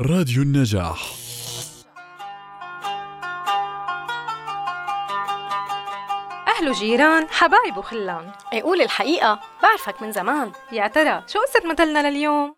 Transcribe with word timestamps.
راديو 0.00 0.42
النجاح 0.42 1.12
أهل 6.48 6.68
وجيران 6.68 7.26
حبايب 7.30 7.76
وخلان 7.76 8.32
اي 8.52 8.62
قول 8.62 8.80
الحقيقة 8.80 9.40
بعرفك 9.62 10.02
من 10.02 10.12
زمان 10.12 10.52
يا 10.72 10.88
ترى 10.88 11.22
شو 11.26 11.38
قصة 11.38 11.68
مثلنا 11.72 12.10
لليوم؟ 12.10 12.54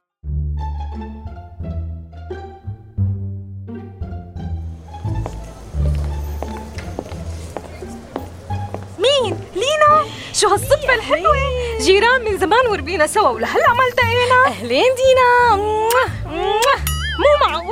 مين؟ 8.98 9.38
لينا؟ 9.54 10.04
شو 10.32 10.48
هالصدفة 10.48 10.94
الحلوة؟ 10.94 11.34
جيران 11.80 12.24
من 12.24 12.38
زمان 12.38 12.66
وربينا 12.66 13.06
سوا 13.06 13.28
ولهلا 13.28 13.72
ما 13.72 13.86
التقينا 13.90 14.46
أهلين 14.46 14.94
دينا. 14.96 15.55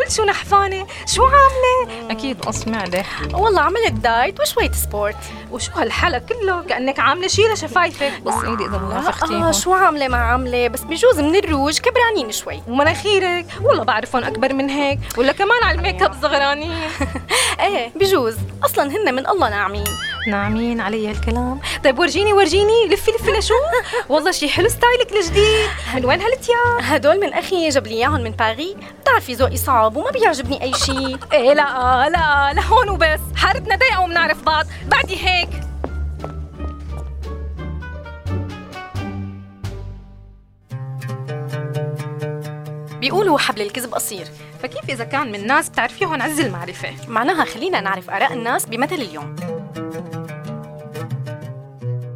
معقول 0.04 0.12
شو 0.12 0.24
نحفانة؟ 0.24 0.86
شو 1.06 1.22
عاملة؟ 1.24 2.10
أكيد 2.10 2.40
قص 2.40 2.68
معدة 2.68 3.04
والله 3.32 3.60
عملت 3.60 3.92
دايت 3.92 4.40
وشوية 4.40 4.72
sport. 4.72 5.16
وشو 5.50 5.72
هالحلا 5.72 6.18
كله؟ 6.18 6.62
كأنك 6.62 7.00
عاملة 7.00 7.28
شي 7.28 7.42
لشفايفك. 7.42 8.12
بص 8.22 8.34
إيدي 8.34 8.64
إذا 8.64 8.78
ما 8.78 8.96
آه 8.96 8.98
نفختيهم. 8.98 9.52
شو 9.52 9.72
عاملة؟ 9.72 10.08
مع 10.08 10.32
عاملة. 10.32 10.68
بس 10.68 10.80
بجوز 10.80 11.20
من 11.20 11.36
الروج 11.36 11.78
كبرانين 11.78 12.32
شوي. 12.32 12.62
ومناخيرك 12.68 13.46
والله 13.62 13.84
بعرفهم 13.84 14.24
أكبر 14.24 14.52
من 14.52 14.70
هيك. 14.70 14.98
ولا 15.18 15.32
كمان 15.32 15.62
على 15.62 15.78
ال 15.78 15.83
make 15.83 16.02
up 16.02 16.14
صغرانين. 16.22 16.72
إيه 17.60 17.92
بجوز. 17.96 18.36
أصلا 18.64 18.90
هن 18.96 19.14
من 19.14 19.26
الله 19.26 19.48
ناعمين. 19.50 19.84
ناعمين 20.26 20.80
علي 20.80 21.08
هالكلام. 21.10 21.60
طيب 21.84 21.98
ورجيني 21.98 22.32
ورجيني 22.32 22.86
لفي 22.90 23.10
لفي 23.10 23.30
لشو؟ 23.30 23.54
والله 24.08 24.30
شي 24.30 24.48
حلو 24.48 24.68
style 24.68 25.05
ك 25.05 25.12
الجديد. 25.12 25.68
من 25.94 26.04
وين 26.04 26.20
هالتياب 26.20 26.78
هدول 26.80 27.20
من 27.20 27.32
أخي 27.34 27.68
جاب 27.68 27.86
لي 27.86 27.94
إياهم 27.94 28.20
من 28.20 28.30
باري 28.30 28.76
بتعرفي 29.00 29.34
ذوقي 29.34 29.56
صعب 29.56 29.96
وما 29.96 30.10
بيعجبني 30.10 30.62
أي 30.62 30.72
شيء 30.74 31.18
إيه 31.32 31.52
لا 31.52 32.08
لا 32.08 32.52
لهون 32.52 32.88
وبس. 32.88 33.20
حارتنا 33.36 33.76
ضيقه 33.76 34.00
وبنعرف 34.00 34.42
بعض. 34.42 34.66
بعدي 34.86 35.16
هيك. 35.28 35.48
بيقولوا 43.00 43.38
حبل 43.38 43.62
الكذب 43.62 43.94
قصير. 43.94 44.26
فكيف 44.62 44.90
إذا 44.90 45.04
كان 45.04 45.32
من 45.32 45.46
ناس 45.46 45.68
بتعرفيهم 45.68 46.22
عز 46.22 46.40
المعرفة؟ 46.40 46.88
معناها 47.08 47.44
خلينا 47.44 47.80
نعرف 47.80 48.10
آراء 48.10 48.32
الناس 48.32 48.66
بمثل 48.66 48.94
اليوم. 48.94 49.36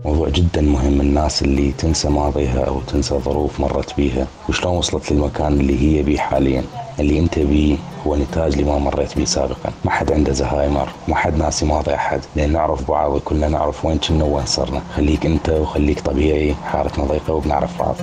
موضوع 0.04 0.28
جدا 0.28 0.60
مهم 0.60 1.00
الناس 1.00 1.42
اللي 1.42 1.72
تنسى 1.72 2.08
ماضيها 2.08 2.64
أو 2.64 2.80
تنسى 2.80 3.14
ظروف 3.18 3.60
مرت 3.60 3.96
بيها 3.96 4.26
وشلون 4.48 4.76
وصلت 4.76 5.12
للمكان 5.12 5.52
اللي 5.52 5.80
هي 5.80 6.02
بيه 6.02 6.18
حاليا. 6.18 6.64
اللي 7.00 7.18
أنت 7.18 7.38
بيه 7.38 7.76
هو 8.06 8.16
نتاج 8.16 8.60
لما 8.60 8.78
مريت 8.78 9.16
بيه 9.16 9.24
سابقا. 9.24 9.72
ما 9.84 9.90
حد 9.90 10.12
عنده 10.12 10.32
زهايمر 10.32 10.88
ما 11.08 11.16
حد 11.16 11.36
ناسي 11.36 11.66
ماضي 11.66 11.94
أحد. 11.94 12.20
لأن 12.36 12.52
نعرف 12.52 12.88
بعض 12.90 13.12
وكلنا 13.12 13.48
نعرف 13.48 13.84
وين 13.84 13.98
كنا 13.98 14.24
وين 14.24 14.46
صرنا. 14.46 14.82
خليك 14.96 15.26
أنت 15.26 15.50
وخليك 15.50 16.00
طبيعي 16.00 16.54
حارتنا 16.54 17.04
ضيقه 17.04 17.34
وبنعرف 17.34 17.78
بعض. 17.78 17.96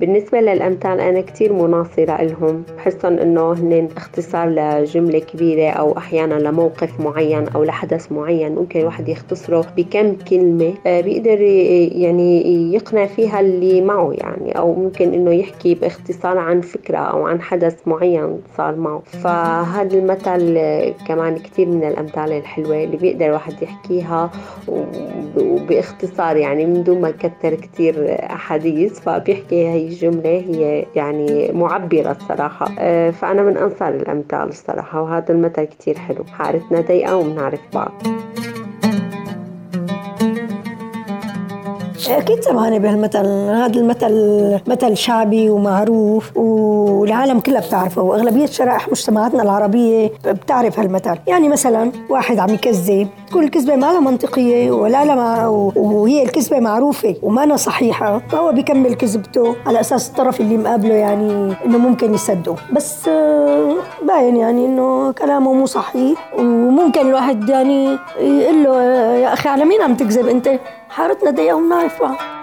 بالنسبة 0.00 0.40
للأمثال 0.40 1.00
أنا 1.00 1.20
كتير 1.20 1.52
مناصرة 1.52 2.22
لهم. 2.22 2.62
بحسهم 2.76 3.18
إنه 3.18 3.52
هن 3.52 3.88
اختصار 3.96 4.48
لجملة 4.48 5.18
كبيرة 5.18 5.70
أو 5.70 5.98
أحيانا 5.98 6.34
لموقف 6.34 7.00
معين 7.00 7.48
أو 7.48 7.64
لحدث 7.64 8.12
معين. 8.12 8.54
ممكن 8.54 8.80
الواحد 8.80 9.08
يختصره 9.08 9.66
بكم 9.76 10.14
كلمة 10.30 10.74
آه، 10.86 11.00
بيقدر 11.00 11.40
ي- 11.40 11.86
يعني 11.86 12.42
يقنع 12.74 13.06
فيها 13.06 13.40
اللي 13.40 13.80
معه 13.80 14.12
يعني. 14.14 14.58
أو 14.58 14.74
ممكن 14.74 15.14
إنه 15.14 15.30
يحكي 15.32 15.74
باختصار 15.74 16.38
عن 16.38 16.60
فكرة 16.60 16.98
أو 16.98 17.26
عن 17.26 17.40
حدث 17.40 17.76
معين 17.88 18.38
صار 18.56 18.76
معه. 18.76 19.02
فهذا 19.04 19.98
المثل 19.98 20.54
آه، 20.58 20.94
كمان 21.08 21.36
كتير 21.38 21.68
من 21.68 21.84
الأمثال 21.84 22.32
الحلوة 22.32 22.84
اللي 22.84 22.96
بيقدر 22.96 23.26
الواحد 23.26 23.62
يحكيها. 23.62 24.30
وب- 24.68 24.86
وباختصار 25.36 26.36
يعني 26.36 26.66
من 26.66 26.84
دون 26.84 27.00
ما 27.00 27.08
يكتر 27.08 27.54
كتير 27.54 28.16
أحاديث. 28.24 29.00
فبيحكي 29.00 29.68
هي 29.68 29.90
الجملة 30.02 30.30
هي 30.30 30.86
يعني 30.96 31.52
معبرة 31.52 32.10
الصراحة. 32.10 32.66
آه، 32.78 33.10
فأنا 33.10 33.42
من 33.42 33.56
أنصار 33.56 33.94
الأمثال 33.94 34.48
الصراحة 34.48 35.02
وهذا 35.02 35.32
المثل 35.32 35.64
كتير 35.64 35.98
حلو. 35.98 36.24
حارتنا 36.24 36.80
ضيقة 36.80 37.16
وبنعرف 37.16 37.60
بعض. 37.74 37.92
أكيد 42.18 42.40
سمعانة 42.44 42.78
بهالمثل 42.78 43.26
هذا 43.26 43.80
المثل 43.80 44.60
مثل 44.66 44.96
شعبي 44.96 45.50
ومعروف 45.50 46.36
والعالم 46.36 47.40
كلها 47.40 47.60
بتعرفه. 47.60 48.02
وأغلبية 48.02 48.46
شرائح 48.46 48.88
مجتمعاتنا 48.88 49.42
العربية 49.42 50.10
بتعرف 50.26 50.78
هالمثل. 50.78 51.18
يعني 51.26 51.48
مثلا 51.48 51.92
واحد 52.10 52.38
عم 52.38 52.54
يكذب 52.54 53.08
كل 53.32 53.48
كذبة 53.48 53.76
ما 53.76 53.86
لها 53.86 54.00
منطقية 54.00 54.70
ولا 54.70 55.04
لها 55.04 55.46
وهي 55.76 56.22
الكذبة 56.22 56.60
معروفة 56.60 57.14
وما 57.22 57.42
أنا 57.44 57.56
صحيحة. 57.56 58.22
فهو 58.28 58.52
بيكمل 58.52 58.94
كذبته 58.94 59.56
على 59.66 59.80
أساس 59.80 60.08
الطرف 60.08 60.40
اللي 60.40 60.56
مقابله 60.56 60.94
يعني 60.94 61.54
إنه 61.66 61.78
ممكن 61.78 62.14
يصدقه. 62.14 62.56
بس 62.72 63.08
آه، 63.08 63.74
باين 64.08 64.36
يعني 64.36 64.66
إنه 64.66 65.12
كلامه 65.12 65.52
مو 65.52 65.66
صحيح. 65.66 66.32
وممكن 66.38 67.00
الواحد 67.00 67.48
يعني 67.48 67.98
يقول 68.20 68.64
له 68.64 68.70
أخي 69.40 69.48
على 69.48 69.64
مين 69.64 69.82
عم 69.82 69.94
تكذب 69.94 70.28
أنت؟ 70.28 70.60
حارتنا 70.90 71.30
وبنعرف 71.54 72.02
بعض 72.02 72.39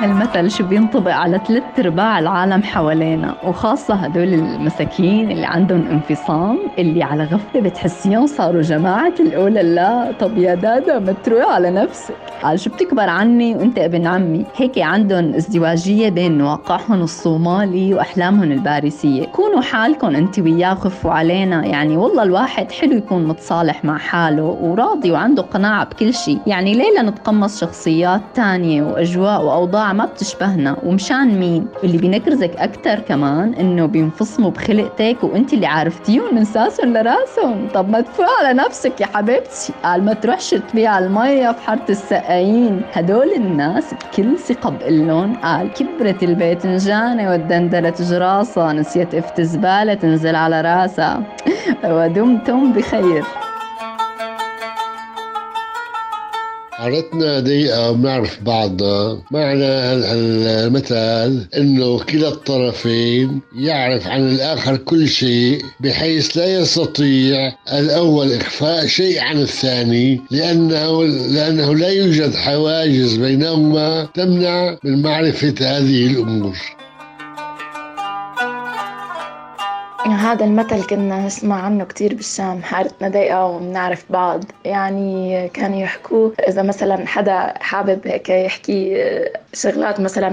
هالمثل 0.00 0.50
شو 0.50 0.64
بينطبق 0.64 1.12
على 1.12 1.40
ثلاث 1.48 1.62
أرباع 1.78 2.18
العالم 2.18 2.62
حوالينا 2.62 3.34
وخاصة 3.44 3.94
هدول 3.94 4.34
المساكين 4.34 5.30
اللي 5.30 5.46
عندهم 5.46 5.86
انفصام 5.90 6.58
اللي 6.78 7.02
على 7.02 7.24
غفلة 7.24 7.60
بتحسيهم 7.60 8.26
صاروا 8.26 8.62
جماعة 8.62 9.14
الأولى. 9.20 9.62
لا 9.62 10.12
طب 10.20 10.38
يا 10.38 10.54
دادا 10.54 10.98
ما 10.98 11.12
تروح 11.12 11.44
على 11.44 11.70
نفسك. 11.70 12.14
قال 12.42 12.60
شو 12.60 12.70
بتكبر 12.70 13.08
عني 13.08 13.54
وأنت 13.54 13.78
ابن 13.78 14.06
عمي؟ 14.06 14.44
هيك 14.56 14.78
عندهم 14.78 15.34
ازدواجية 15.34 16.08
بين 16.08 16.42
واقعهم 16.42 17.02
الصومالي 17.02 17.94
وأحلامهم 17.94 18.52
الباريسية. 18.52 19.24
كونوا 19.24 19.60
حالكم 19.60 20.16
أنت 20.16 20.38
وياه 20.38 20.72
وخفوا 20.72 21.10
علينا. 21.10 21.66
يعني 21.66 21.96
والله 21.96 22.22
الواحد 22.22 22.72
حلو 22.72 22.92
يكون 22.96 23.26
متصالح 23.28 23.84
مع 23.84 23.98
حاله 23.98 24.42
وراضي 24.42 25.12
وعنده 25.12 25.42
قناعة 25.42 25.84
بكل 25.84 26.14
شيء. 26.14 26.38
يعني 26.46 26.74
ليه 26.74 26.94
لا 26.94 27.02
نتقمص 27.02 27.60
شخصيات 27.60 28.20
تانية 28.34 28.82
وأجواء 28.82 29.44
ما 29.92 30.04
بتشبهنا 30.04 30.76
ومشان 30.82 31.38
مين؟ 31.40 31.66
واللي 31.82 31.98
بينكرزك 31.98 32.56
أكتر 32.56 33.00
كمان 33.00 33.54
إنه 33.54 33.86
بينفصموا 33.86 34.50
بخلقتك 34.50 35.16
وأنت 35.22 35.52
اللي 35.52 35.66
عرفتيهم 35.66 36.34
من 36.34 36.44
ساسهم 36.44 36.92
لراسهم 36.92 37.68
طب 37.74 37.88
ما 37.88 38.00
تفوق 38.00 38.26
على 38.40 38.54
نفسك 38.58 39.00
يا 39.00 39.06
حبيبتي. 39.06 39.72
قال 39.84 40.04
ما 40.04 40.12
تروحش 40.14 40.50
تبيع 40.50 40.98
المية 40.98 41.52
في 41.52 41.60
حارة 41.60 41.84
السقايين. 41.90 42.82
هدول 42.92 43.32
الناس 43.32 43.94
بكل 43.94 44.38
ثقة 44.38 44.70
بقلن 44.70 45.36
قال 45.42 45.72
كبرت 45.72 46.22
الباذنجانة 46.22 47.30
والدندلة 47.30 47.94
جراسة. 48.00 48.72
نسيت 48.72 49.14
افت 49.14 49.40
زبالة 49.40 49.94
تنزل 49.94 50.34
على 50.36 50.60
راسها. 50.60 51.22
ودمتم 51.84 52.72
بخير. 52.72 53.24
حارتنا 56.76 57.40
ضيقة 57.40 57.90
وبنعرف 57.90 58.38
بعضنا 58.42 59.18
معنى 59.30 59.64
هال- 59.64 60.04
المثل 60.46 61.46
إنه 61.56 61.98
كلا 61.98 62.28
الطرفين 62.28 63.40
يعرف 63.58 64.06
عن 64.06 64.28
الآخر 64.28 64.76
كل 64.76 65.08
شيء 65.08 65.62
بحيث 65.80 66.36
لا 66.36 66.58
يستطيع 66.60 67.52
الأول 67.72 68.32
إخفاء 68.32 68.86
شيء 68.86 69.20
عن 69.20 69.38
الثاني 69.40 70.20
لأنه 70.30 71.04
لأنه 71.04 71.74
لا 71.74 71.88
يوجد 71.88 72.34
حواجز 72.34 73.16
بينهما 73.16 74.08
تمنع 74.14 74.78
من 74.84 75.02
معرفة 75.02 75.54
هذه 75.60 76.06
الأمور. 76.06 76.56
هذا 80.14 80.44
المثل 80.44 80.86
كنا 80.86 81.26
نسمع 81.26 81.62
عنه 81.62 81.84
كتير 81.84 82.14
بالشام 82.14 82.62
حارتنا 82.62 83.08
ضيقة 83.08 83.46
وبنعرف 83.46 84.04
بعض. 84.10 84.44
يعني 84.64 85.48
كانوا 85.54 85.80
يحكوه 85.80 86.32
إذا 86.48 86.62
مثلا 86.62 87.06
حدا 87.06 87.54
حابب 87.60 88.00
هيك 88.06 88.28
يحكي 88.28 89.04
شغلات 89.54 90.00
مثلا 90.00 90.30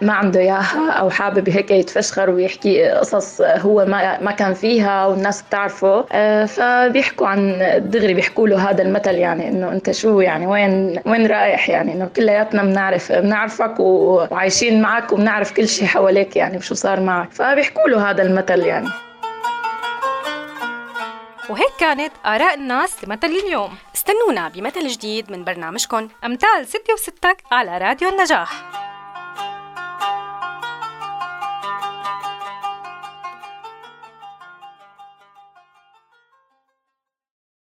ما 0.00 0.12
عنده 0.12 0.40
إياها 0.40 0.90
أو 0.90 1.10
حابب 1.10 1.48
هيك 1.48 1.70
يتفشخر 1.70 2.30
ويحكي 2.30 2.88
قصص 2.88 3.40
هو 3.40 3.84
ما 3.84 4.20
ما 4.20 4.30
كان 4.30 4.54
فيها 4.54 5.06
والناس 5.06 5.42
بتعرفه. 5.42 6.02
فبيحكوا 6.46 7.26
عن 7.26 7.58
دغري 7.78 8.14
بيحكوا 8.14 8.48
له 8.48 8.70
هذا 8.70 8.82
المثل 8.82 9.14
يعني 9.14 9.48
إنه 9.48 9.72
أنت 9.72 9.90
شو 9.90 10.20
يعني 10.20 10.46
وين 10.46 11.00
وين 11.06 11.26
رايح 11.26 11.68
يعني؟ 11.68 11.92
إنه 11.92 12.08
كلياتنا 12.16 12.62
بنعرف 12.62 13.12
بنعرفك 13.12 13.80
وعايشين 13.80 14.82
معك 14.82 15.12
وبنعرف 15.12 15.52
كل 15.52 15.68
شيء 15.68 15.86
حواليك 15.86 16.36
يعني 16.36 16.56
وشو 16.56 16.74
صار 16.74 17.00
معك. 17.00 17.32
فبيحكوا 17.32 17.88
له 17.88 18.10
هذا 18.10 18.22
المثل 18.22 18.60
يعني. 18.60 18.88
وهيك 21.48 21.72
كانت 21.78 22.12
آراء 22.26 22.54
الناس 22.54 23.04
لمثل 23.04 23.26
اليوم. 23.26 23.78
استنونا 23.94 24.48
بمثل 24.48 24.86
جديد 24.86 25.30
من 25.30 25.44
برنامجكم 25.44 26.08
أمثال 26.24 26.66
ستي 26.66 26.92
وستك 26.92 27.42
على 27.52 27.78
راديو 27.78 28.08
النجاح. 28.08 28.75